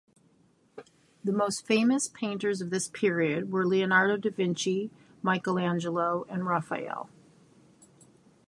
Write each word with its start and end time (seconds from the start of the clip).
The 1.23 1.31
most 1.31 1.63
famous 1.67 2.07
painters 2.09 2.59
of 2.59 2.71
this 2.71 2.87
period 2.87 3.51
were 3.51 3.67
Leonardo 3.67 4.17
da 4.17 4.31
Vinci, 4.31 4.89
Michelangelo, 5.21 6.25
and 6.27 6.47
Raphael. 6.47 7.07